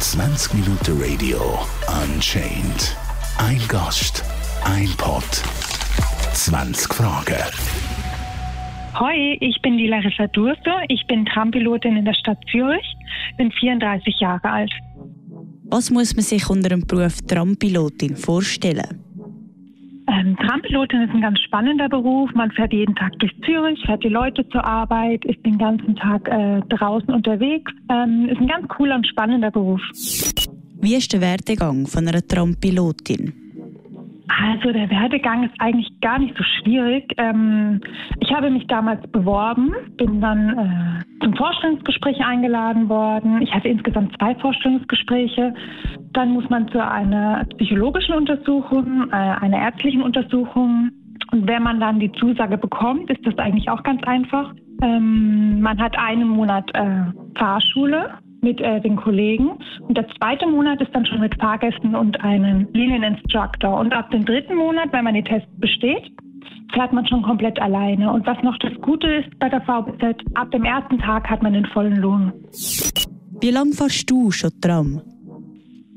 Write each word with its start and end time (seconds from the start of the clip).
20 0.00 0.54
Minuten 0.54 0.98
Radio 0.98 1.58
Unchained. 2.02 2.96
Ein 3.36 3.60
Gast, 3.68 4.24
ein 4.64 4.88
Pod, 4.96 5.22
20 6.32 6.94
Fragen. 6.94 7.36
Hoi, 8.98 9.36
ich 9.40 9.60
bin 9.60 9.76
die 9.76 9.88
Larissa 9.88 10.26
Durste. 10.28 10.70
Ich 10.88 11.06
bin 11.06 11.26
Trampilotin 11.26 11.98
in 11.98 12.06
der 12.06 12.14
Stadt 12.14 12.38
Zürich, 12.50 12.96
bin 13.36 13.52
34 13.52 14.18
Jahre 14.18 14.50
alt. 14.50 14.72
Was 15.64 15.90
muss 15.90 16.16
man 16.16 16.24
sich 16.24 16.48
unter 16.48 16.70
dem 16.70 16.86
Beruf 16.86 17.20
Trampilotin 17.26 18.16
vorstellen? 18.16 19.04
Ähm, 20.20 20.36
Trampilotin 20.36 21.02
ist 21.02 21.14
ein 21.14 21.20
ganz 21.20 21.40
spannender 21.40 21.88
Beruf. 21.88 22.30
Man 22.34 22.50
fährt 22.50 22.72
jeden 22.72 22.94
Tag 22.94 23.18
durch 23.18 23.32
Zürich, 23.44 23.80
fährt 23.86 24.04
die 24.04 24.08
Leute 24.08 24.46
zur 24.48 24.64
Arbeit, 24.64 25.24
ist 25.24 25.44
den 25.46 25.58
ganzen 25.58 25.96
Tag 25.96 26.28
äh, 26.28 26.60
draußen 26.68 27.12
unterwegs. 27.12 27.72
Ähm, 27.90 28.28
ist 28.28 28.40
ein 28.40 28.48
ganz 28.48 28.68
cooler 28.68 28.96
und 28.96 29.06
spannender 29.06 29.50
Beruf. 29.50 29.80
Wie 30.82 30.94
ist 30.94 31.12
der 31.12 31.20
Werdegang 31.20 31.86
von 31.86 32.06
einer 32.06 32.26
Trampilotin? 32.26 33.39
Also 34.42 34.72
der 34.72 34.88
Werdegang 34.88 35.44
ist 35.44 35.54
eigentlich 35.58 35.88
gar 36.00 36.18
nicht 36.18 36.34
so 36.36 36.42
schwierig. 36.42 37.12
Ähm, 37.18 37.80
ich 38.20 38.32
habe 38.32 38.50
mich 38.50 38.66
damals 38.68 39.06
beworben, 39.10 39.72
bin 39.98 40.20
dann 40.20 40.58
äh, 40.58 41.24
zum 41.24 41.34
Vorstellungsgespräch 41.36 42.24
eingeladen 42.24 42.88
worden. 42.88 43.42
Ich 43.42 43.52
hatte 43.52 43.68
insgesamt 43.68 44.16
zwei 44.18 44.34
Vorstellungsgespräche. 44.36 45.52
Dann 46.12 46.30
muss 46.30 46.48
man 46.48 46.68
zu 46.68 46.82
einer 46.82 47.44
psychologischen 47.58 48.14
Untersuchung, 48.14 49.10
äh, 49.10 49.14
einer 49.14 49.58
ärztlichen 49.58 50.00
Untersuchung. 50.00 50.90
Und 51.32 51.46
wenn 51.46 51.62
man 51.62 51.78
dann 51.78 52.00
die 52.00 52.10
Zusage 52.12 52.56
bekommt, 52.56 53.10
ist 53.10 53.24
das 53.26 53.36
eigentlich 53.38 53.68
auch 53.68 53.82
ganz 53.82 54.02
einfach. 54.04 54.54
Ähm, 54.82 55.60
man 55.60 55.78
hat 55.78 55.98
einen 55.98 56.28
Monat 56.28 56.70
äh, 56.74 57.04
Fahrschule 57.36 58.14
mit 58.42 58.60
äh, 58.60 58.80
den 58.80 58.96
Kollegen. 58.96 59.58
Und 59.80 59.96
der 59.96 60.06
zweite 60.16 60.46
Monat 60.46 60.80
ist 60.80 60.94
dann 60.94 61.06
schon 61.06 61.20
mit 61.20 61.34
Fahrgästen 61.40 61.94
und 61.94 62.20
einem 62.22 62.68
Linieninstructor. 62.72 63.78
Und 63.78 63.92
ab 63.92 64.10
dem 64.10 64.24
dritten 64.24 64.56
Monat, 64.56 64.92
wenn 64.92 65.04
man 65.04 65.14
die 65.14 65.22
Tests 65.22 65.50
besteht, 65.58 66.10
fährt 66.72 66.92
man 66.92 67.06
schon 67.06 67.22
komplett 67.22 67.60
alleine. 67.60 68.12
Und 68.12 68.26
was 68.26 68.42
noch 68.42 68.56
das 68.58 68.72
Gute 68.80 69.08
ist 69.08 69.38
bei 69.38 69.48
der 69.48 69.60
VBZ, 69.62 70.22
ab 70.34 70.50
dem 70.50 70.64
ersten 70.64 70.98
Tag 70.98 71.28
hat 71.28 71.42
man 71.42 71.52
den 71.52 71.66
vollen 71.66 71.96
Lohn. 71.96 72.32
Wie 73.40 73.50
lange 73.50 73.72
fährst 73.72 74.10
du 74.10 74.30
schon 74.30 74.50
Tram? 74.60 75.00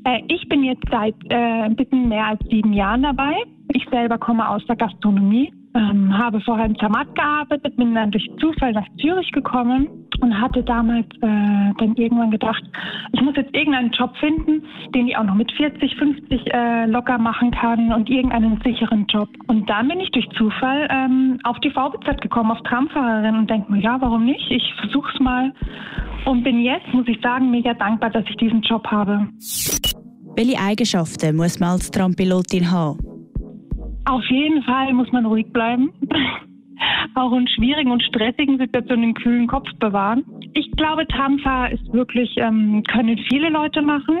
Äh, 0.04 0.20
ich 0.28 0.48
bin 0.48 0.64
jetzt 0.64 0.84
seit 0.90 1.14
äh, 1.30 1.34
ein 1.34 1.76
bisschen 1.76 2.08
mehr 2.08 2.26
als 2.26 2.40
sieben 2.50 2.72
Jahren 2.72 3.02
dabei. 3.02 3.34
Ich 3.72 3.86
selber 3.90 4.18
komme 4.18 4.48
aus 4.48 4.64
der 4.66 4.76
Gastronomie 4.76 5.52
ähm, 5.74 6.16
habe 6.16 6.40
vorher 6.40 6.66
in 6.66 6.76
Zermatt 6.76 7.12
gearbeitet, 7.14 7.76
bin 7.76 7.94
dann 7.94 8.10
durch 8.10 8.28
Zufall 8.40 8.72
nach 8.72 8.86
Zürich 9.00 9.30
gekommen 9.32 9.88
und 10.20 10.40
hatte 10.40 10.62
damals 10.62 11.06
äh, 11.16 11.72
dann 11.78 11.94
irgendwann 11.96 12.30
gedacht, 12.30 12.62
ich 13.12 13.20
muss 13.20 13.34
jetzt 13.36 13.54
irgendeinen 13.54 13.90
Job 13.90 14.16
finden, 14.18 14.62
den 14.94 15.08
ich 15.08 15.16
auch 15.16 15.24
noch 15.24 15.34
mit 15.34 15.50
40, 15.52 15.96
50 15.96 16.52
äh, 16.52 16.86
locker 16.86 17.18
machen 17.18 17.50
kann 17.50 17.92
und 17.92 18.08
irgendeinen 18.08 18.60
sicheren 18.64 19.06
Job. 19.06 19.28
Und 19.48 19.68
dann 19.68 19.88
bin 19.88 20.00
ich 20.00 20.10
durch 20.12 20.28
Zufall 20.38 20.88
ähm, 20.90 21.38
auf 21.42 21.58
die 21.60 21.70
VBZ 21.70 22.20
gekommen, 22.20 22.52
auf 22.52 22.62
Tramfahrerin 22.62 23.36
und 23.36 23.50
denke 23.50 23.72
mir, 23.72 23.80
ja, 23.80 24.00
warum 24.00 24.24
nicht? 24.24 24.50
Ich 24.50 24.74
versuche 24.80 25.10
es 25.12 25.20
mal 25.20 25.52
und 26.24 26.44
bin 26.44 26.60
jetzt, 26.60 26.92
muss 26.92 27.08
ich 27.08 27.20
sagen, 27.20 27.50
mega 27.50 27.74
dankbar, 27.74 28.10
dass 28.10 28.24
ich 28.28 28.36
diesen 28.36 28.62
Job 28.62 28.86
habe. 28.86 29.26
Welche 30.36 30.58
Eigenschaften 30.58 31.36
muss 31.36 31.60
man 31.60 31.70
als 31.70 31.90
Trampilotin 31.90 32.70
haben? 32.70 33.13
Auf 34.06 34.24
jeden 34.28 34.62
Fall 34.64 34.92
muss 34.92 35.10
man 35.12 35.24
ruhig 35.26 35.46
bleiben. 35.52 35.92
Auch 37.14 37.32
in 37.32 37.46
schwierigen 37.48 37.92
und 37.92 38.02
stressigen 38.02 38.58
Situationen 38.58 39.02
den 39.02 39.14
kühlen 39.14 39.46
Kopf 39.46 39.68
bewahren. 39.78 40.24
Ich 40.54 40.70
glaube, 40.72 41.06
Tramfahr 41.06 41.70
ist 41.70 41.92
wirklich, 41.92 42.36
ähm, 42.36 42.82
können 42.90 43.16
viele 43.30 43.48
Leute 43.48 43.80
machen. 43.80 44.18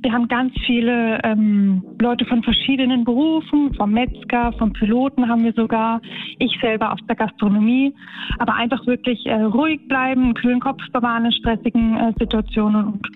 Wir 0.00 0.12
haben 0.12 0.28
ganz 0.28 0.52
viele 0.64 1.20
ähm, 1.24 1.82
Leute 2.00 2.24
von 2.24 2.42
verschiedenen 2.42 3.04
Berufen, 3.04 3.74
vom 3.74 3.90
Metzger, 3.90 4.52
vom 4.52 4.72
Piloten 4.72 5.28
haben 5.28 5.44
wir 5.44 5.52
sogar. 5.52 6.00
Ich 6.38 6.56
selber 6.60 6.92
aus 6.92 7.00
der 7.08 7.16
Gastronomie. 7.16 7.92
Aber 8.38 8.54
einfach 8.54 8.86
wirklich 8.86 9.26
äh, 9.26 9.34
ruhig 9.34 9.80
bleiben, 9.88 10.22
einen 10.22 10.34
kühlen 10.34 10.60
Kopf 10.60 10.80
bewahren 10.92 11.26
in 11.26 11.32
stressigen 11.32 11.96
äh, 11.96 12.12
Situationen. 12.18 12.86
Und 12.86 13.08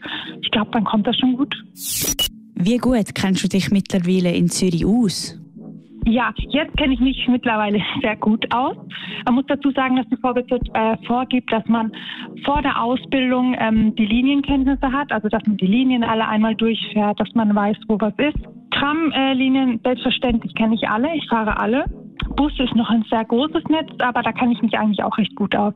ich 0.42 0.50
glaube, 0.50 0.70
dann 0.72 0.84
kommt 0.84 1.06
das 1.06 1.16
schon 1.16 1.36
gut. 1.36 1.54
Wie 2.56 2.78
gut 2.78 3.14
kennst 3.14 3.44
du 3.44 3.48
dich 3.48 3.70
mittlerweile 3.70 4.32
in 4.34 4.48
Zürich 4.48 4.84
aus? 4.84 5.41
Ja, 6.04 6.32
jetzt 6.48 6.76
kenne 6.76 6.94
ich 6.94 7.00
mich 7.00 7.28
mittlerweile 7.28 7.80
sehr 8.02 8.16
gut 8.16 8.44
aus. 8.52 8.76
Man 9.24 9.34
muss 9.36 9.44
dazu 9.46 9.70
sagen, 9.70 9.96
dass 9.96 10.06
die 10.08 10.16
VBZ 10.16 10.68
äh, 10.74 10.96
vorgibt, 11.06 11.52
dass 11.52 11.64
man 11.66 11.92
vor 12.44 12.60
der 12.62 12.82
Ausbildung 12.82 13.54
ähm, 13.58 13.94
die 13.94 14.06
Linienkenntnisse 14.06 14.90
hat, 14.90 15.12
also 15.12 15.28
dass 15.28 15.42
man 15.46 15.56
die 15.56 15.66
Linien 15.66 16.02
alle 16.02 16.26
einmal 16.26 16.54
durchfährt, 16.56 17.20
dass 17.20 17.32
man 17.34 17.54
weiß, 17.54 17.76
wo 17.88 18.00
was 18.00 18.14
ist. 18.18 18.38
Tramlinien, 18.72 19.76
äh, 19.76 19.78
selbstverständlich 19.84 20.54
kenne 20.54 20.74
ich 20.74 20.88
alle, 20.88 21.14
ich 21.14 21.28
fahre 21.28 21.58
alle. 21.58 21.84
Bus 22.36 22.52
ist 22.58 22.74
noch 22.74 22.90
ein 22.90 23.04
sehr 23.10 23.24
großes 23.24 23.64
Netz, 23.68 23.90
aber 23.98 24.22
da 24.22 24.32
kann 24.32 24.50
ich 24.50 24.60
mich 24.62 24.76
eigentlich 24.76 25.02
auch 25.04 25.16
recht 25.18 25.34
gut 25.36 25.54
aus. 25.54 25.74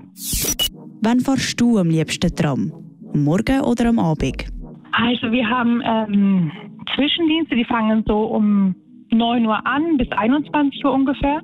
Wann 1.02 1.20
fahrst 1.20 1.60
du 1.60 1.78
am 1.78 1.88
liebsten 1.88 2.34
Tram? 2.34 2.72
Am 3.14 3.24
Morgen 3.24 3.60
oder 3.60 3.88
am 3.88 3.98
Abend? 3.98 4.46
Also 4.92 5.30
wir 5.30 5.48
haben 5.48 5.82
ähm, 5.84 6.50
Zwischendienste, 6.94 7.54
die 7.54 7.64
fangen 7.64 8.02
so 8.06 8.18
um 8.24 8.74
9 9.10 9.46
Uhr 9.46 9.66
an 9.66 9.96
bis 9.96 10.10
21 10.12 10.84
Uhr 10.84 10.92
ungefähr. 10.92 11.40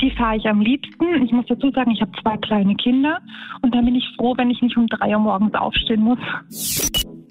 Die 0.00 0.10
fahre 0.12 0.36
ich 0.36 0.46
am 0.46 0.60
liebsten. 0.60 1.22
Ich 1.24 1.32
muss 1.32 1.46
dazu 1.48 1.70
sagen, 1.70 1.90
ich 1.90 2.00
habe 2.00 2.12
zwei 2.22 2.36
kleine 2.36 2.74
Kinder 2.76 3.18
und 3.62 3.74
dann 3.74 3.84
bin 3.84 3.94
ich 3.94 4.06
froh, 4.16 4.34
wenn 4.36 4.50
ich 4.50 4.60
nicht 4.62 4.76
um 4.76 4.86
3 4.86 5.16
Uhr 5.16 5.18
morgens 5.18 5.54
aufstehen 5.54 6.02
muss. 6.02 6.18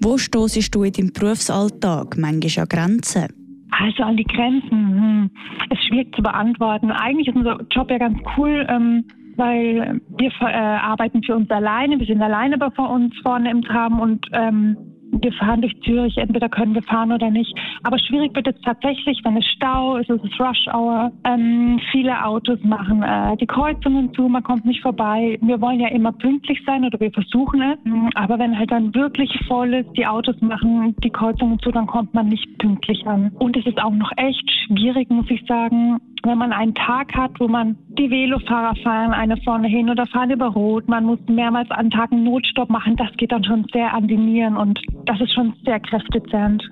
Wo 0.00 0.18
stoßest 0.18 0.74
du 0.74 0.84
in 0.84 0.92
deinem 0.92 1.12
Berufsalltag 1.12 2.16
manchmal 2.18 2.62
an 2.62 2.68
Grenzen? 2.68 3.26
Also 3.70 4.02
an 4.02 4.16
die 4.16 4.24
Grenzen. 4.24 4.70
Hm. 4.70 5.30
Es 5.70 5.78
ist 5.78 5.88
schwierig 5.88 6.14
zu 6.14 6.22
beantworten. 6.22 6.90
Eigentlich 6.90 7.28
ist 7.28 7.36
unser 7.36 7.58
Job 7.70 7.90
ja 7.90 7.98
ganz 7.98 8.18
cool. 8.36 8.66
Ähm, 8.68 9.04
weil 9.38 10.00
wir 10.18 10.32
äh, 10.40 10.52
arbeiten 10.52 11.22
für 11.22 11.36
uns 11.36 11.48
alleine, 11.48 11.98
wir 11.98 12.06
sind 12.06 12.20
alleine 12.20 12.58
bei 12.58 12.66
uns 12.66 13.14
vorne 13.22 13.50
im 13.50 13.62
Tram 13.62 14.00
und 14.00 14.26
ähm, 14.32 14.76
wir 15.10 15.32
fahren 15.32 15.62
durch 15.62 15.78
Zürich, 15.82 16.16
entweder 16.16 16.48
können 16.48 16.74
wir 16.74 16.82
fahren 16.82 17.12
oder 17.12 17.30
nicht. 17.30 17.54
Aber 17.82 17.98
schwierig 17.98 18.34
wird 18.34 18.48
es 18.48 18.60
tatsächlich, 18.62 19.20
wenn 19.24 19.36
es 19.36 19.46
Stau 19.46 19.96
ist, 19.96 20.10
es 20.10 20.22
ist 20.22 20.40
Rush 20.40 20.66
Hour. 20.72 21.10
Ähm, 21.24 21.80
viele 21.90 22.24
Autos 22.24 22.58
machen 22.62 23.02
äh, 23.02 23.36
die 23.36 23.46
Kreuzungen 23.46 24.12
zu, 24.14 24.28
man 24.28 24.42
kommt 24.42 24.64
nicht 24.64 24.82
vorbei. 24.82 25.38
Wir 25.40 25.60
wollen 25.60 25.80
ja 25.80 25.88
immer 25.88 26.12
pünktlich 26.12 26.60
sein 26.66 26.84
oder 26.84 26.98
wir 27.00 27.10
versuchen 27.10 27.62
es. 27.62 27.78
Aber 28.14 28.38
wenn 28.38 28.58
halt 28.58 28.70
dann 28.70 28.94
wirklich 28.94 29.30
voll 29.46 29.74
ist, 29.74 29.90
die 29.96 30.06
Autos 30.06 30.40
machen 30.40 30.94
die 31.02 31.10
Kreuzungen 31.10 31.58
zu, 31.60 31.70
dann 31.70 31.86
kommt 31.86 32.14
man 32.14 32.28
nicht 32.28 32.58
pünktlich 32.58 33.06
an. 33.06 33.30
Und 33.38 33.56
es 33.56 33.66
ist 33.66 33.82
auch 33.82 33.92
noch 33.92 34.12
echt 34.16 34.50
schwierig, 34.66 35.10
muss 35.10 35.30
ich 35.30 35.44
sagen, 35.46 35.98
wenn 36.24 36.38
man 36.38 36.52
einen 36.52 36.74
Tag 36.74 37.14
hat, 37.14 37.32
wo 37.38 37.48
man 37.48 37.76
die 37.88 38.10
Velofahrer 38.10 38.74
fahren 38.82 39.12
eine 39.12 39.36
vorne 39.38 39.68
hin 39.68 39.90
oder 39.90 40.06
fahren 40.06 40.30
über 40.30 40.48
Rot, 40.48 40.88
man 40.88 41.04
muss 41.04 41.18
mehrmals 41.28 41.70
an 41.70 41.90
Tagen 41.90 42.24
Notstopp 42.24 42.70
machen, 42.70 42.96
das 42.96 43.10
geht 43.16 43.32
dann 43.32 43.44
schon 43.44 43.66
sehr 43.72 43.92
an 43.92 44.08
die 44.08 44.16
Nieren 44.16 44.56
und 44.56 44.80
das 45.06 45.20
ist 45.20 45.34
schon 45.34 45.54
sehr 45.64 45.80
kräftezehrend. 45.80 46.62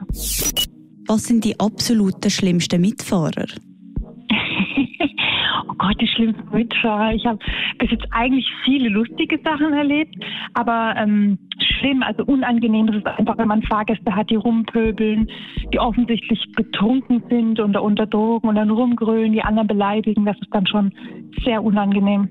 Was 1.08 1.24
sind 1.24 1.44
die 1.44 1.58
absoluten 1.60 2.30
schlimmsten 2.30 2.80
Mitfahrer? 2.80 3.46
oh 5.68 5.74
Gott, 5.78 6.00
die 6.00 6.08
schlimmsten 6.08 6.50
Mitfahrer. 6.50 7.14
Ich 7.14 7.24
habe 7.26 7.38
bis 7.78 7.90
jetzt 7.90 8.06
eigentlich 8.10 8.46
viele 8.64 8.88
lustige 8.88 9.38
Sachen 9.44 9.72
erlebt, 9.72 10.16
aber 10.54 10.94
ähm, 10.96 11.38
schlimm, 11.78 12.02
also 12.02 12.24
unangenehm 12.24 12.88
ist 12.88 12.96
es 12.96 13.04
einfach, 13.04 13.38
wenn 13.38 13.48
man 13.48 13.62
Fahrgäste 13.62 14.14
hat, 14.14 14.30
die 14.30 14.36
rumpöbeln, 14.36 15.28
die 15.72 15.78
offensichtlich 15.78 16.40
betrunken 16.56 17.22
sind 17.28 17.60
oder 17.60 17.82
unter 17.82 18.06
Drogen 18.06 18.48
und 18.48 18.56
dann 18.56 18.70
rumgrölen, 18.70 19.32
die 19.32 19.42
anderen 19.42 19.68
beleidigen. 19.68 20.24
Das 20.24 20.36
ist 20.40 20.48
dann 20.50 20.66
schon 20.66 20.92
sehr 21.44 21.62
unangenehm. 21.62 22.28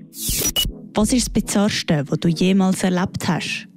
Was 0.94 1.12
ist 1.12 1.28
das 1.28 1.30
Bizarrste, 1.30 2.04
was 2.08 2.20
du 2.20 2.28
jemals 2.28 2.82
erlebt 2.82 3.28
hast? 3.28 3.68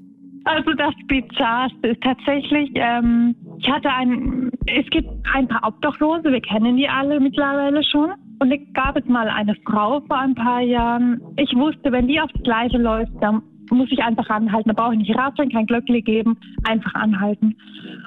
Also 0.46 0.74
das 0.74 0.94
Bizarrste 1.08 1.90
ist 1.90 2.02
tatsächlich, 2.02 2.72
ähm, 2.76 3.36
ich 3.60 3.70
hatte 3.70 3.90
ein, 3.92 4.50
es 4.66 4.90
gibt 4.90 5.10
ein 5.34 5.48
paar 5.48 5.68
Obdachlose, 5.68 6.32
wir 6.32 6.42
kennen 6.42 6.78
die 6.78 6.88
alle 6.88 7.20
mittlerweile 7.20 7.84
schon. 7.84 8.12
Und 8.42 8.52
es 8.54 8.62
gab 8.74 8.96
es 8.96 9.06
mal 9.06 9.28
eine 9.28 9.54
Frau 9.66 10.00
vor 10.08 10.18
ein 10.18 10.34
paar 10.34 10.62
Jahren. 10.62 11.22
Ich 11.36 11.54
wusste, 11.56 11.92
wenn 11.92 12.08
die 12.08 12.22
aufs 12.22 12.34
Gleiche 12.44 12.78
läuft, 12.78 13.12
dann 13.20 13.42
muss 13.78 13.92
ich 13.92 14.04
einfach 14.04 14.30
anhalten. 14.30 14.70
Da 14.70 14.82
brauche 14.82 14.94
ich 14.94 15.00
nicht 15.00 15.18
radeln, 15.18 15.52
kein 15.52 15.66
Glöckle 15.66 16.02
geben, 16.02 16.38
einfach 16.64 16.94
anhalten. 16.96 17.56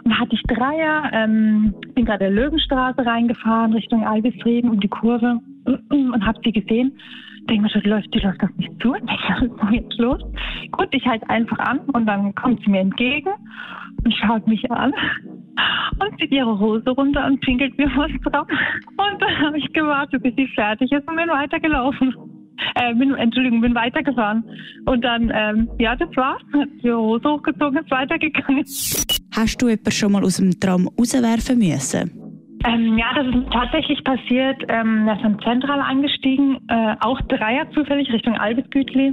Und 0.04 0.10
da 0.10 0.18
hatte 0.18 0.34
ich 0.34 0.42
Dreier, 0.42 1.10
ähm, 1.12 1.74
bin 1.94 2.04
gerade 2.04 2.20
der 2.20 2.30
Löwenstraße 2.30 3.04
reingefahren, 3.04 3.72
Richtung 3.72 4.06
Albisrieden 4.06 4.70
um 4.70 4.80
die 4.80 4.88
Kurve 4.88 5.40
und 5.90 6.26
habe 6.26 6.40
sie 6.44 6.52
gesehen. 6.52 6.98
Denke 7.48 7.62
mir 7.64 7.70
schon, 7.70 7.82
läuft, 7.82 8.14
die 8.14 8.20
läuft 8.20 8.42
doch 8.42 8.56
nicht 8.56 8.70
zu. 8.80 8.92
Was 8.92 9.42
ist 9.42 9.72
jetzt 9.72 9.98
los? 9.98 10.22
Gut, 10.70 10.88
ich 10.92 11.06
halte 11.06 11.28
einfach 11.28 11.58
an 11.58 11.80
und 11.92 12.06
dann 12.06 12.34
kommt 12.34 12.62
sie 12.64 12.70
mir 12.70 12.80
entgegen 12.80 13.30
und 14.04 14.14
schaut 14.14 14.46
mich 14.46 14.70
an 14.70 14.92
und 16.00 16.18
zieht 16.18 16.32
ihre 16.32 16.58
Hose 16.58 16.90
runter 16.90 17.26
und 17.26 17.40
pinkelt 17.40 17.76
mir 17.78 17.90
was 17.96 18.10
drauf. 18.24 18.46
Und 18.48 19.22
dann 19.22 19.38
habe 19.40 19.58
ich 19.58 19.72
gewartet, 19.72 20.22
bis 20.22 20.34
sie 20.36 20.46
fertig 20.48 20.90
ist 20.92 21.06
und 21.08 21.16
bin 21.16 21.28
weitergelaufen. 21.28 22.31
Äh, 22.74 22.94
bin, 22.94 23.14
Entschuldigung, 23.14 23.60
bin 23.60 23.74
weitergefahren. 23.74 24.44
Und 24.86 25.02
dann, 25.04 25.32
ähm, 25.34 25.68
ja, 25.78 25.96
das 25.96 26.08
war's. 26.16 26.42
Die 26.82 26.92
Hose 26.92 27.28
hochgezogen, 27.28 27.78
ist 27.78 27.90
weitergegangen. 27.90 28.64
Hast 29.34 29.62
du 29.62 29.68
jemanden 29.68 29.90
schon 29.90 30.12
mal 30.12 30.24
aus 30.24 30.36
dem 30.36 30.58
Tram 30.58 30.88
rauswerfen 30.98 31.58
müssen? 31.58 32.22
Ähm, 32.64 32.96
ja, 32.96 33.06
das 33.14 33.26
ist 33.26 33.52
tatsächlich 33.52 34.04
passiert. 34.04 34.62
Ähm, 34.68 35.08
er 35.08 35.16
ist 35.16 35.24
dann 35.24 35.38
zentral 35.40 35.80
eingestiegen, 35.80 36.58
äh, 36.68 36.94
auch 37.00 37.20
Dreier 37.22 37.68
zufällig 37.72 38.12
Richtung 38.12 38.36
Albisgütli. 38.36 39.12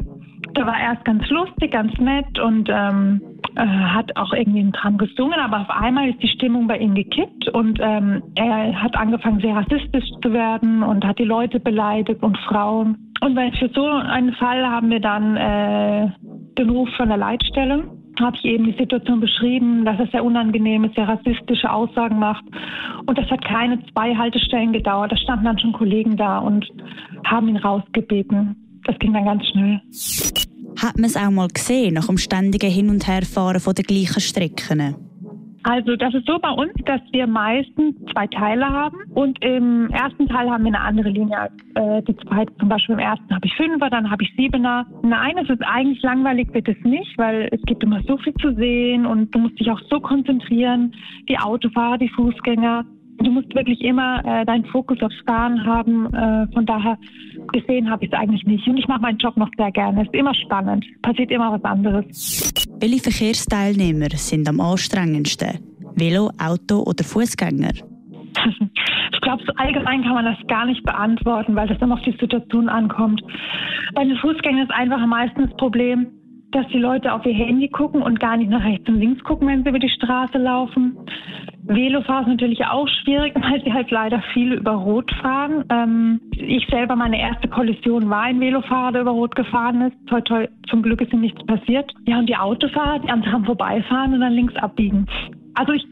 Da 0.54 0.66
war 0.66 0.80
erst 0.80 1.04
ganz 1.06 1.28
lustig, 1.30 1.72
ganz 1.72 1.92
nett 1.98 2.40
und 2.40 2.69
ähm, 2.72 3.22
äh, 3.60 3.66
hat 3.66 4.16
auch 4.16 4.34
irgendwie 4.34 4.62
einen 4.62 4.74
Tram 4.74 4.98
gesungen, 4.98 5.40
aber 5.40 5.62
auf 5.62 5.70
einmal 5.70 6.10
ist 6.10 6.22
die 6.24 6.28
Stimmung 6.30 6.68
bei 6.68 6.78
ihm 6.78 6.96
gekippt 6.96 7.50
und 7.50 7.80
ähm, 7.82 8.24
er 8.36 8.82
hat 8.82 8.96
angefangen 8.96 9.40
sehr 9.42 9.56
rassistisch 9.56 10.10
zu 10.22 10.32
werden 10.32 10.84
und 10.84 11.06
hat 11.06 11.20
die 11.20 11.26
Leute 11.26 11.60
beleidigt 11.60 12.24
und 12.24 12.38
Frauen. 12.40 13.12
Und 13.22 13.38
für 13.58 13.70
so 13.74 13.86
einen 13.86 14.34
Fall 14.34 14.66
haben 14.66 14.90
wir 14.90 15.02
dann 15.02 15.36
äh, 15.36 16.10
den 16.58 16.70
Ruf 16.70 16.90
von 16.96 17.10
der 17.10 17.18
Leitstelle 17.18 17.84
habe 18.20 18.36
ich 18.38 18.46
eben 18.46 18.66
die 18.66 18.78
Situation 18.78 19.20
beschrieben, 19.20 19.86
dass 19.86 20.00
es 20.00 20.12
sehr 20.12 20.24
unangenehm 20.24 20.84
ist, 20.84 20.96
sehr 20.96 21.08
rassistische 21.08 21.72
Aussagen 21.72 22.20
macht. 22.20 22.44
Und 23.06 23.18
das 23.18 23.30
hat 23.30 23.44
keine 23.46 23.80
zwei 23.94 24.16
Haltestellen 24.16 24.74
gedauert. 24.74 25.12
Da 25.12 25.18
standen 25.18 25.46
dann 25.46 25.60
schon 25.60 25.74
Kollegen 25.74 26.18
da 26.18 26.40
und 26.40 26.68
haben 27.26 27.48
ihn 27.48 27.58
rausgebeten. 27.58 28.82
Das 28.86 28.98
ging 29.00 29.14
dann 29.14 29.26
ganz 29.26 29.46
schnell. 29.48 29.82
Hat 30.81 30.96
man 30.96 31.06
es 31.06 31.18
auch 31.18 31.30
mal 31.30 31.48
gesehen, 31.50 31.96
nach 31.96 32.08
dem 32.08 32.18
ständigen 32.18 32.70
Hin- 32.70 32.90
und 32.90 33.06
Herfahren 33.06 33.60
von 33.60 33.74
den 33.74 33.84
gleichen 33.84 34.22
Strecken? 34.22 34.96
Also 35.64 35.98
das 35.98 36.14
ist 36.14 36.26
so 36.26 36.40
bei 36.40 36.52
uns, 36.52 36.72
dass 36.86 37.02
wir 37.12 37.28
meistens 37.28 37.94
zwei 38.14 38.28
Teile 38.28 38.66
haben 38.66 38.98
und 39.14 39.44
im 39.44 39.90
ersten 39.90 40.28
Teil 40.28 40.50
haben 40.50 40.64
wir 40.64 40.74
eine 40.74 40.80
andere 40.80 41.10
Linie 41.10 41.38
als 41.38 41.54
äh, 41.76 42.02
die 42.04 42.16
zweite. 42.16 42.56
Zum 42.60 42.70
Beispiel 42.70 42.94
im 42.94 43.00
ersten 43.00 43.36
habe 43.36 43.46
ich 43.46 43.54
Fünfer, 43.56 43.90
dann 43.90 44.10
habe 44.10 44.24
ich 44.24 44.34
Siebener. 44.38 44.86
Nein, 45.04 45.38
es 45.38 45.50
ist 45.50 45.62
eigentlich 45.64 46.02
langweilig, 46.02 46.54
wird 46.54 46.70
es 46.70 46.81
nicht, 46.84 47.18
weil 47.18 47.50
es 47.52 47.62
gibt 47.64 47.84
immer 47.84 48.02
so 48.08 48.18
viel 48.18 48.34
zu 48.36 48.56
sehen 48.56 49.06
und 49.06 49.36
du 49.36 49.40
musst 49.40 49.60
dich 49.60 49.70
auch 49.70 49.81
so 49.90 50.00
konzentrieren, 50.00 50.94
die 51.28 51.38
Autofahrer, 51.38 51.98
die 51.98 52.10
Fußgänger. 52.10 52.86
Du 53.21 53.31
musst 53.31 53.54
wirklich 53.54 53.81
immer 53.81 54.24
äh, 54.25 54.45
deinen 54.45 54.66
Fokus 54.66 55.01
aufs 55.01 55.19
Fahren 55.27 55.66
haben. 55.66 56.13
Äh, 56.13 56.48
von 56.54 56.66
daher 56.66 56.98
gesehen 57.51 57.89
habe 57.89 58.06
ich 58.06 58.12
es 58.12 58.18
eigentlich 58.18 58.45
nicht. 58.45 58.68
Und 58.68 58.77
ich 58.77 58.88
mache 58.88 59.01
meinen 59.01 59.18
Job 59.18 59.36
noch 59.36 59.50
sehr 59.57 59.71
gerne. 59.71 60.01
Es 60.01 60.07
ist 60.07 60.16
immer 60.16 60.33
spannend. 60.36 60.86
Passiert 61.01 61.31
immer 61.31 61.51
was 61.51 61.63
anderes. 61.63 62.06
Welche 62.80 63.01
Verkehrsteilnehmer 63.01 64.10
sind 64.12 64.48
am 64.48 64.60
anstrengendsten? 64.62 65.60
Velo, 65.95 66.31
Auto 66.38 66.83
oder 66.83 67.04
Fußgänger? 67.04 67.74
Ich 69.12 69.21
glaube, 69.21 69.44
so 69.45 69.51
allgemein 69.57 70.01
kann 70.01 70.13
man 70.13 70.25
das 70.25 70.38
gar 70.48 70.66
nicht 70.66 70.81
beantworten, 70.83 71.54
weil 71.54 71.68
das 71.68 71.77
dann 71.80 71.92
auf 71.92 72.01
die 72.04 72.16
Situation 72.19 72.69
ankommt. 72.69 73.21
Bei 73.94 74.06
den 74.06 74.16
Fußgängern 74.16 74.63
ist 74.63 74.71
einfach 74.71 75.06
meistens 75.06 75.50
das 75.50 75.57
Problem, 75.57 76.07
dass 76.51 76.66
die 76.69 76.77
Leute 76.77 77.13
auf 77.13 77.25
ihr 77.25 77.33
Handy 77.33 77.68
gucken 77.68 78.01
und 78.01 78.19
gar 78.19 78.38
nicht 78.38 78.50
nach 78.50 78.63
rechts 78.63 78.88
und 78.88 79.00
links 79.00 79.24
gucken, 79.24 79.48
wenn 79.48 79.63
sie 79.63 79.69
über 79.69 79.80
die 79.80 79.89
Straße 79.89 80.38
laufen. 80.38 80.98
Velofahrer 81.69 82.21
ist 82.21 82.27
natürlich 82.27 82.66
auch 82.66 82.88
schwierig, 83.04 83.33
weil 83.39 83.63
sie 83.63 83.71
halt 83.71 83.92
leider 83.92 84.21
viele 84.33 84.56
über 84.56 84.71
Rot 84.71 85.12
fahren. 85.21 85.63
Ähm, 85.69 86.19
ich 86.31 86.66
selber, 86.69 86.95
meine 86.95 87.19
erste 87.19 87.48
Kollision 87.48 88.10
war 88.10 88.24
ein 88.24 88.39
Velofahrer, 88.39 88.92
der 88.92 89.01
über 89.01 89.12
Rot 89.12 89.36
gefahren 89.36 89.81
ist. 89.81 89.95
Toi, 90.07 90.21
toi, 90.21 90.48
zum 90.69 90.81
Glück 90.81 91.01
ist 91.01 91.13
ihm 91.13 91.21
nichts 91.21 91.44
passiert. 91.45 91.92
Ja, 92.07 92.19
und 92.19 92.27
die 92.27 92.36
Autofahrer, 92.36 93.00
die 93.00 93.10
einfach 93.10 93.45
vorbeifahren 93.45 94.13
und 94.13 94.21
dann 94.21 94.33
links 94.33 94.56
abbiegen. 94.56 95.06
Also 95.56 95.74
ich, 95.74 95.83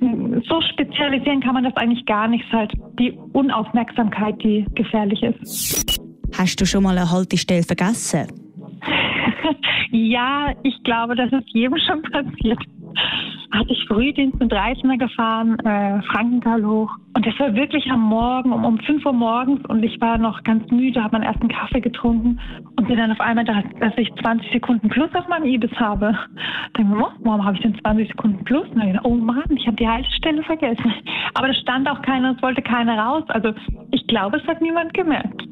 so 0.48 0.62
spezialisieren 0.62 1.42
kann 1.42 1.54
man 1.54 1.64
das 1.64 1.76
eigentlich 1.76 2.06
gar 2.06 2.28
nicht. 2.28 2.42
Es 2.42 2.48
ist 2.48 2.54
halt 2.54 2.74
die 3.00 3.12
Unaufmerksamkeit, 3.34 4.42
die 4.42 4.66
gefährlich 4.76 5.22
ist. 5.22 6.00
Hast 6.38 6.60
du 6.60 6.66
schon 6.66 6.84
mal 6.84 6.98
eine 6.98 7.10
Haltestelle 7.12 7.64
vergessen? 7.64 8.28
ja, 9.92 10.54
ich 10.64 10.84
glaube, 10.84 11.16
das 11.16 11.32
ist 11.32 11.50
jedem 11.54 11.78
schon 11.80 12.02
passiert 12.12 12.60
hatte 13.52 13.72
ich 13.72 13.86
Frühdienst 13.88 14.40
mit 14.40 14.52
13er 14.52 14.98
gefahren, 14.98 15.58
äh, 15.60 16.02
Frankenthal 16.04 16.66
hoch. 16.66 16.92
Und 17.14 17.26
das 17.26 17.38
war 17.40 17.54
wirklich 17.56 17.90
am 17.90 18.02
Morgen, 18.02 18.52
um, 18.52 18.66
um 18.66 18.80
5 18.80 19.06
Uhr 19.06 19.14
morgens. 19.14 19.66
Und 19.68 19.84
ich 19.84 20.00
war 20.02 20.18
noch 20.18 20.44
ganz 20.44 20.70
müde, 20.70 21.04
habe 21.04 21.18
meinen 21.18 21.28
ersten 21.28 21.48
Kaffee 21.48 21.80
getrunken 21.80 22.40
und 22.76 22.88
bin 22.88 22.98
dann 22.98 23.12
auf 23.12 23.20
einmal 23.20 23.46
da, 23.46 23.64
dass 23.80 23.94
ich 23.98 24.14
20 24.22 24.52
Sekunden 24.52 24.90
plus 24.90 25.10
auf 25.16 25.28
meinem 25.28 25.46
Ibis 25.46 25.72
habe. 25.78 26.18
Denke 26.78 26.96
ich, 26.96 27.04
oh, 27.04 27.12
warum 27.20 27.46
habe 27.46 27.56
ich 27.56 27.64
denn 27.64 27.80
20 27.80 28.08
Sekunden 28.10 28.44
plus? 28.44 28.68
Und 28.70 28.78
dann 28.78 28.88
gedacht, 28.88 29.06
oh 29.06 29.16
Mann, 29.16 29.44
ich 29.50 29.66
habe 29.66 29.78
die 29.78 29.88
Haltestelle 29.88 30.44
vergessen. 30.44 30.94
Aber 31.34 31.48
da 31.48 31.54
stand 31.54 31.90
auch 31.90 32.02
keiner, 32.02 32.36
es 32.36 32.42
wollte 32.42 32.62
keiner 32.62 33.00
raus. 33.00 33.24
Also 33.30 33.54
ich 33.92 34.06
glaube, 34.08 34.38
es 34.38 34.48
hat 34.48 34.62
niemand 34.62 34.94
gemerkt. 34.94 35.44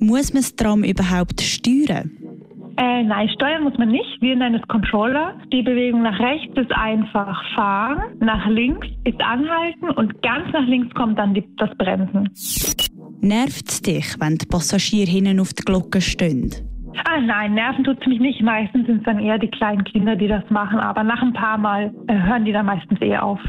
Muss 0.00 0.32
man 0.32 0.42
das 0.42 0.54
Tram 0.56 0.84
überhaupt 0.84 1.40
steuern? 1.40 2.27
Äh, 2.78 3.02
nein, 3.02 3.28
steuern 3.30 3.64
muss 3.64 3.76
man 3.76 3.88
nicht. 3.88 4.20
Wir 4.20 4.36
nennen 4.36 4.54
es 4.54 4.68
Controller. 4.68 5.34
Die 5.52 5.62
Bewegung 5.62 6.02
nach 6.02 6.18
rechts 6.20 6.56
ist 6.56 6.70
einfach 6.70 7.42
fahren, 7.54 8.16
nach 8.20 8.46
links 8.46 8.86
ist 9.02 9.20
anhalten 9.20 9.90
und 9.96 10.22
ganz 10.22 10.52
nach 10.52 10.66
links 10.66 10.94
kommt 10.94 11.18
dann 11.18 11.34
die, 11.34 11.44
das 11.56 11.70
Bremsen. 11.76 12.30
Nervt 13.20 13.68
es 13.68 13.82
dich, 13.82 14.14
wenn 14.20 14.36
die 14.36 14.46
Passagiere 14.46 15.10
hinten 15.10 15.40
auf 15.40 15.52
die 15.54 15.64
Glocke 15.64 16.00
stehen? 16.00 16.54
Ah, 17.04 17.20
nein, 17.20 17.54
nerven 17.54 17.82
tut 17.82 18.00
es 18.00 18.06
mich 18.06 18.20
nicht. 18.20 18.40
Meistens 18.42 18.86
sind 18.86 18.98
es 18.98 19.04
dann 19.04 19.18
eher 19.18 19.38
die 19.38 19.50
kleinen 19.50 19.82
Kinder, 19.82 20.14
die 20.14 20.28
das 20.28 20.48
machen. 20.48 20.78
Aber 20.78 21.02
nach 21.02 21.20
ein 21.20 21.32
paar 21.32 21.58
Mal 21.58 21.92
äh, 22.06 22.14
hören 22.14 22.44
die 22.44 22.52
dann 22.52 22.66
meistens 22.66 23.00
eher 23.00 23.24
auf. 23.24 23.40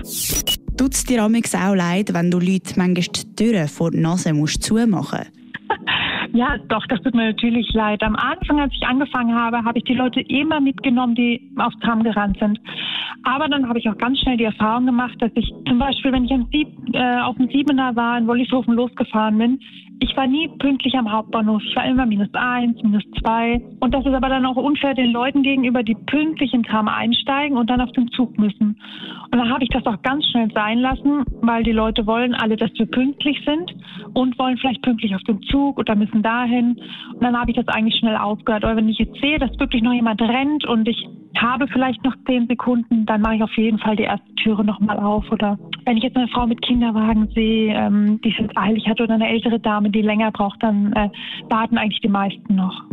Tut 0.76 0.94
es 0.94 1.04
dir 1.04 1.24
auch 1.24 1.76
leid, 1.76 2.14
wenn 2.16 2.32
du 2.32 2.40
Leute 2.40 2.74
manchmal 2.78 2.94
die 2.94 3.36
Türen 3.36 3.68
vor 3.68 3.92
der 3.92 4.02
Nase 4.02 4.34
musst 4.34 4.64
zumachen 4.64 4.90
musst? 4.90 5.39
Ja, 6.34 6.58
doch, 6.68 6.86
das 6.88 7.02
tut 7.02 7.16
mir 7.16 7.28
natürlich 7.28 7.72
leid. 7.74 8.04
Am 8.04 8.16
Anfang, 8.16 8.60
als 8.60 8.74
ich 8.74 8.86
angefangen 8.86 9.34
habe, 9.34 9.64
habe 9.64 9.80
ich 9.80 9.84
die 9.86 9.96
Leute 9.96 10.22
immer 10.22 10.60
mitgenommen, 10.60 11.16
die 11.16 11.52
aufs 11.58 11.78
Tram 11.80 12.04
gerannt 12.04 12.38
sind. 12.40 12.60
Aber 13.24 13.48
dann 13.48 13.68
habe 13.68 13.80
ich 13.80 13.90
auch 13.90 13.98
ganz 13.98 14.20
schnell 14.20 14.38
die 14.38 14.44
Erfahrung 14.44 14.86
gemacht, 14.86 15.16
dass 15.20 15.32
ich 15.36 15.52
zum 15.68 15.80
Beispiel, 15.80 16.12
wenn 16.12 16.26
ich 16.26 16.32
Sieb, 16.52 16.68
äh, 16.94 17.20
auf 17.22 17.36
dem 17.38 17.48
Siebener 17.50 17.96
war, 17.96 18.18
in 18.18 18.28
Wollishofen 18.28 18.76
losgefahren 18.76 19.38
bin, 19.38 19.60
ich 20.02 20.16
war 20.16 20.28
nie 20.28 20.48
pünktlich 20.60 20.96
am 20.96 21.12
Hauptbahnhof. 21.12 21.62
Ich 21.64 21.76
war 21.76 21.86
immer 21.86 22.06
minus 22.06 22.34
eins, 22.34 22.82
minus 22.82 23.04
zwei. 23.20 23.62
Und 23.82 23.94
das 23.94 24.06
ist 24.06 24.14
aber 24.14 24.30
dann 24.30 24.46
auch 24.46 24.56
unfair 24.56 24.94
den 24.94 25.12
Leuten 25.12 25.44
gegenüber, 25.44 25.84
die 25.84 25.96
pünktlich 25.96 26.54
im 26.54 26.64
Tram 26.64 26.88
einsteigen 26.88 27.58
und 27.58 27.70
dann 27.70 27.82
auf 27.82 27.92
den 27.92 28.08
Zug 28.12 28.38
müssen. 28.38 28.80
Und 29.32 29.38
dann 29.38 29.50
habe 29.50 29.64
ich 29.64 29.70
das 29.70 29.86
auch 29.86 30.02
ganz 30.02 30.26
schnell 30.28 30.50
sein 30.54 30.80
lassen, 30.80 31.26
weil 31.42 31.64
die 31.64 31.74
Leute 31.74 32.08
wollen 32.08 32.34
alle, 32.34 32.56
dass 32.56 32.72
wir 32.76 32.86
pünktlich 32.86 33.42
sind 33.46 33.76
und 34.14 34.40
wollen 34.40 34.58
vielleicht 34.58 34.82
pünktlich 34.82 35.16
auf 35.16 35.24
den 35.24 35.42
Zug 35.44 35.78
oder 35.78 35.96
müssen 35.96 36.24
dahin. 36.24 36.80
Und 37.14 37.22
dann 37.22 37.38
habe 37.38 37.52
ich 37.52 37.58
das 37.58 37.68
eigentlich 37.68 38.00
schnell 38.00 38.16
aufgehört. 38.16 38.64
Aber 38.64 38.78
wenn 38.78 38.88
ich 38.88 39.00
jetzt 39.00 39.20
sehe, 39.20 39.38
dass 39.38 39.60
wirklich 39.60 39.82
noch 39.82 39.94
jemand 39.94 40.22
rennt 40.22 40.66
und 40.66 40.88
ich 40.88 41.08
habe 41.38 41.68
vielleicht 41.68 42.04
noch 42.04 42.16
zehn 42.26 42.48
Sekunden, 42.48 43.06
dann 43.06 43.22
mache 43.22 43.36
ich 43.36 43.44
auf 43.44 43.56
jeden 43.58 43.80
Fall 43.80 43.96
die 43.96 44.04
erste 44.04 44.34
Türe 44.36 44.64
nochmal 44.64 44.98
auf. 44.98 45.30
Oder 45.32 45.58
wenn 45.90 45.98
ich 45.98 46.04
jetzt 46.04 46.18
eine 46.18 46.28
Frau 46.28 46.46
mit 46.46 46.62
Kinderwagen 46.62 47.28
sehe, 47.34 47.74
ähm, 47.74 48.22
die 48.22 48.30
es 48.30 48.56
eilig 48.56 48.88
hat 48.88 49.02
oder 49.02 49.16
eine 49.16 49.28
ältere 49.28 49.60
Dame, 49.60 49.90
die 49.90 50.04
länger 50.04 50.32
braucht, 50.32 50.62
dann 50.62 50.94
äh, 50.94 51.10
warten 51.50 51.80
eigentlich 51.80 52.00
die 52.02 52.10
meisten 52.10 52.54
noch. 52.54 52.84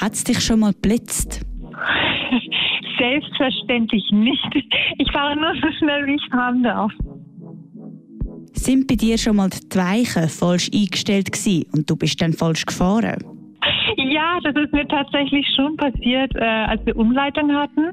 Hat 0.00 0.14
es 0.14 0.24
dich 0.24 0.40
schon 0.40 0.60
mal 0.60 0.72
blitzt? 0.72 1.44
Selbstverständlich 2.98 4.10
nicht. 4.10 4.56
Ich 4.96 5.12
fahre 5.12 5.36
nur 5.36 5.52
so 5.60 5.68
schnell, 5.78 6.06
wie 6.06 6.14
ich 6.14 6.26
fahren 6.30 6.62
darf. 6.62 6.92
Sind 8.54 8.86
bei 8.86 8.94
dir 8.94 9.18
schon 9.18 9.36
mal 9.36 9.50
die 9.50 9.76
Weichen 9.76 10.30
falsch 10.30 10.70
eingestellt 10.72 11.30
gewesen 11.30 11.66
und 11.76 11.90
du 11.90 11.96
bist 11.96 12.22
dann 12.22 12.32
falsch 12.32 12.64
gefahren? 12.64 13.33
Ja, 14.14 14.38
das 14.44 14.54
ist 14.54 14.72
mir 14.72 14.86
tatsächlich 14.86 15.44
schon 15.56 15.76
passiert, 15.76 16.36
äh, 16.36 16.44
als 16.44 16.86
wir 16.86 16.96
Umleitung 16.96 17.52
hatten. 17.52 17.90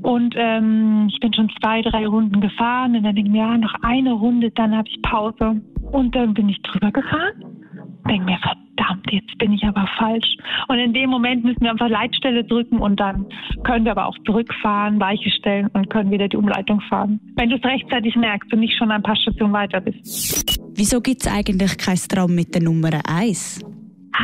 Und 0.00 0.32
ähm, 0.38 1.08
ich 1.12 1.18
bin 1.18 1.34
schon 1.34 1.50
zwei, 1.60 1.82
drei 1.82 2.06
Runden 2.06 2.40
gefahren 2.40 2.94
und 2.94 3.02
dann 3.02 3.16
denke 3.16 3.28
ich 3.28 3.32
mir, 3.32 3.42
ja, 3.42 3.58
noch 3.58 3.74
eine 3.82 4.12
Runde, 4.12 4.52
dann 4.52 4.76
habe 4.76 4.88
ich 4.88 5.02
Pause. 5.02 5.60
Und 5.90 6.14
dann 6.14 6.34
bin 6.34 6.50
ich 6.50 6.62
drüber 6.62 6.92
gefahren. 6.92 7.66
Denke 8.08 8.26
mir, 8.26 8.38
verdammt, 8.38 9.10
jetzt 9.10 9.36
bin 9.38 9.52
ich 9.52 9.64
aber 9.64 9.88
falsch. 9.98 10.36
Und 10.68 10.78
in 10.78 10.92
dem 10.92 11.10
Moment 11.10 11.42
müssen 11.42 11.62
wir 11.62 11.72
einfach 11.72 11.88
Leitstelle 11.88 12.44
drücken 12.44 12.78
und 12.78 13.00
dann 13.00 13.26
können 13.64 13.84
wir 13.84 13.90
aber 13.90 14.06
auch 14.06 14.18
zurückfahren, 14.24 15.00
Weiche 15.00 15.30
stellen 15.30 15.66
und 15.72 15.90
können 15.90 16.12
wieder 16.12 16.28
die 16.28 16.36
Umleitung 16.36 16.80
fahren. 16.82 17.18
Wenn 17.34 17.50
du 17.50 17.56
es 17.56 17.64
rechtzeitig 17.64 18.14
merkst 18.14 18.52
und 18.52 18.60
nicht 18.60 18.78
schon 18.78 18.92
ein 18.92 19.02
paar 19.02 19.16
Stationen 19.16 19.52
weiter 19.52 19.80
bist. 19.80 20.60
Wieso 20.76 21.00
gibt 21.00 21.22
es 21.22 21.32
eigentlich 21.32 21.76
kein 21.76 21.96
Traum 21.96 22.36
mit 22.36 22.54
der 22.54 22.62
Nummer 22.62 22.90
1? 23.04 23.64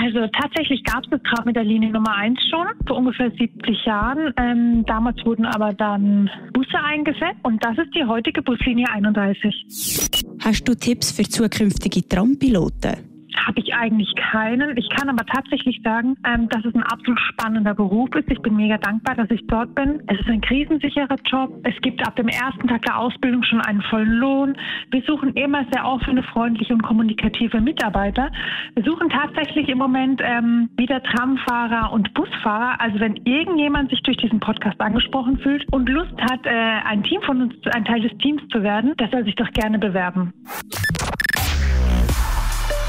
Also 0.02 0.26
tatsächlich 0.28 0.84
gab 0.84 1.04
es 1.04 1.10
das 1.10 1.22
gerade 1.22 1.44
mit 1.46 1.56
der 1.56 1.64
Linie 1.64 1.90
Nummer 1.90 2.14
1 2.14 2.38
schon, 2.50 2.66
vor 2.86 2.98
ungefähr 2.98 3.30
70 3.30 3.84
Jahren. 3.86 4.32
Ähm, 4.36 4.84
damals 4.86 5.24
wurden 5.24 5.46
aber 5.46 5.72
dann 5.72 6.28
Busse 6.52 6.78
eingesetzt 6.82 7.40
und 7.44 7.64
das 7.64 7.78
ist 7.78 7.94
die 7.94 8.04
heutige 8.04 8.42
Buslinie 8.42 8.86
31. 8.92 9.54
Hast 10.44 10.64
du 10.68 10.74
Tipps 10.74 11.12
für 11.12 11.22
zukünftige 11.22 12.06
Trampiloten? 12.06 13.15
Habe 13.44 13.60
ich 13.60 13.74
eigentlich 13.74 14.14
keinen. 14.16 14.76
Ich 14.76 14.88
kann 14.90 15.08
aber 15.08 15.24
tatsächlich 15.26 15.80
sagen, 15.82 16.16
ähm, 16.26 16.48
dass 16.48 16.64
es 16.64 16.74
ein 16.74 16.82
absolut 16.82 17.20
spannender 17.20 17.74
Beruf 17.74 18.14
ist. 18.14 18.30
Ich 18.30 18.40
bin 18.40 18.56
mega 18.56 18.78
dankbar, 18.78 19.14
dass 19.14 19.30
ich 19.30 19.46
dort 19.46 19.74
bin. 19.74 20.02
Es 20.06 20.18
ist 20.20 20.28
ein 20.28 20.40
krisensicherer 20.40 21.16
Job. 21.24 21.52
Es 21.64 21.74
gibt 21.82 22.06
ab 22.06 22.16
dem 22.16 22.28
ersten 22.28 22.68
Tag 22.68 22.82
der 22.82 22.98
Ausbildung 22.98 23.42
schon 23.42 23.60
einen 23.60 23.82
vollen 23.82 24.12
Lohn. 24.12 24.56
Wir 24.90 25.02
suchen 25.02 25.34
immer 25.34 25.64
sehr 25.72 25.84
offene, 25.84 26.22
freundliche 26.22 26.74
und 26.74 26.82
kommunikative 26.82 27.60
Mitarbeiter. 27.60 28.30
Wir 28.74 28.84
suchen 28.84 29.08
tatsächlich 29.08 29.68
im 29.68 29.78
Moment 29.78 30.20
ähm, 30.24 30.70
wieder 30.76 31.02
Tramfahrer 31.02 31.92
und 31.92 32.12
Busfahrer. 32.14 32.80
Also 32.80 33.00
wenn 33.00 33.16
irgendjemand 33.24 33.90
sich 33.90 34.02
durch 34.02 34.16
diesen 34.16 34.40
Podcast 34.40 34.80
angesprochen 34.80 35.38
fühlt 35.38 35.64
und 35.72 35.88
Lust 35.88 36.14
hat, 36.20 36.44
äh, 36.46 36.50
ein 36.50 37.02
Team 37.02 37.20
von 37.22 37.42
uns, 37.42 37.54
ein 37.72 37.84
Teil 37.84 38.00
des 38.00 38.16
Teams 38.18 38.42
zu 38.50 38.62
werden, 38.62 38.94
der 38.98 39.08
soll 39.08 39.24
sich 39.24 39.34
doch 39.34 39.50
gerne 39.52 39.78
bewerben. 39.78 40.32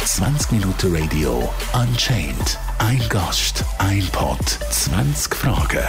20 0.07 0.53
Minuten 0.53 0.95
Radio 0.95 1.53
Unchained. 1.73 2.57
Ein 2.77 3.03
Gast, 3.09 3.65
ein 3.77 4.07
Pod, 4.13 4.39
20 4.71 5.35
Fragen. 5.35 5.85